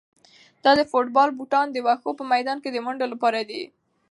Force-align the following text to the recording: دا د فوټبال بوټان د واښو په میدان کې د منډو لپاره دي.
دا 0.63 0.71
د 0.79 0.81
فوټبال 0.91 1.29
بوټان 1.37 1.67
د 1.71 1.77
واښو 1.85 2.11
په 2.19 2.23
میدان 2.31 2.57
کې 2.63 2.69
د 2.71 2.77
منډو 2.85 3.05
لپاره 3.13 3.39
دي. 3.49 3.61